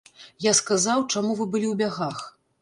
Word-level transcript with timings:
Я 0.45 0.53
сказаў, 0.59 1.03
чаму 1.13 1.35
вы 1.43 1.47
былі 1.53 1.67
ў 1.73 1.75
бягах. 1.83 2.25